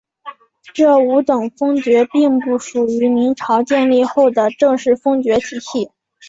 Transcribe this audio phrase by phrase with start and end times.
[0.73, 5.91] 这五等封爵并不属于明朝建立后的正式封爵体系。